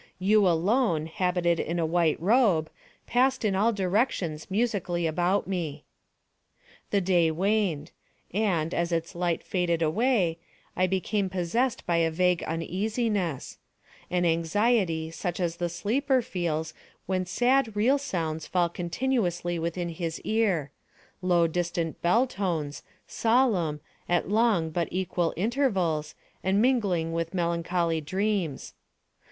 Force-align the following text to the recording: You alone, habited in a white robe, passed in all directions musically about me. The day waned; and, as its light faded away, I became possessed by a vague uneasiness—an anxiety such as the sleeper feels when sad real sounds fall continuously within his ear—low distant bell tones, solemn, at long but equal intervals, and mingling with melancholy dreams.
You 0.17 0.47
alone, 0.47 1.05
habited 1.05 1.59
in 1.59 1.77
a 1.77 1.85
white 1.85 2.19
robe, 2.19 2.71
passed 3.05 3.45
in 3.45 3.55
all 3.55 3.71
directions 3.71 4.49
musically 4.49 5.05
about 5.05 5.45
me. 5.47 5.83
The 6.89 7.01
day 7.01 7.29
waned; 7.29 7.91
and, 8.33 8.73
as 8.73 8.91
its 8.91 9.13
light 9.13 9.43
faded 9.43 9.83
away, 9.83 10.39
I 10.75 10.87
became 10.87 11.29
possessed 11.29 11.85
by 11.85 11.97
a 11.97 12.09
vague 12.09 12.41
uneasiness—an 12.41 14.25
anxiety 14.25 15.11
such 15.11 15.39
as 15.39 15.57
the 15.57 15.69
sleeper 15.69 16.23
feels 16.23 16.73
when 17.05 17.27
sad 17.27 17.75
real 17.75 17.99
sounds 17.99 18.47
fall 18.47 18.69
continuously 18.69 19.59
within 19.59 19.89
his 19.89 20.19
ear—low 20.21 21.45
distant 21.45 22.01
bell 22.01 22.25
tones, 22.25 22.81
solemn, 23.05 23.81
at 24.09 24.27
long 24.27 24.71
but 24.71 24.87
equal 24.89 25.31
intervals, 25.37 26.15
and 26.43 26.59
mingling 26.59 27.13
with 27.13 27.35
melancholy 27.35 28.01
dreams. 28.01 28.73